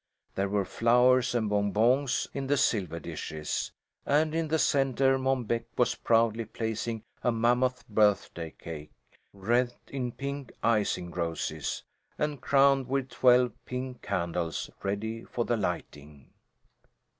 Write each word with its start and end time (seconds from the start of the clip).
There 0.33 0.49
were 0.49 0.65
flowers 0.65 1.35
and 1.35 1.47
bonbons 1.47 2.25
in 2.33 2.47
the 2.47 2.57
silver 2.57 2.99
dishes, 2.99 3.71
and 4.03 4.33
in 4.33 4.47
the 4.47 4.57
centre 4.57 5.19
Mom 5.19 5.43
Beck 5.43 5.65
was 5.77 5.93
proudly 5.93 6.45
placing 6.45 7.03
a 7.21 7.31
mammoth 7.31 7.87
birthday 7.87 8.49
cake, 8.57 8.89
wreathed 9.31 9.91
in 9.91 10.11
pink 10.11 10.53
icing 10.63 11.11
roses, 11.11 11.83
and 12.17 12.41
crowned 12.41 12.87
with 12.89 13.11
twelve 13.11 13.51
pink 13.65 14.01
candles 14.01 14.71
ready 14.81 15.23
for 15.23 15.45
the 15.45 15.55
lighting. 15.55 16.31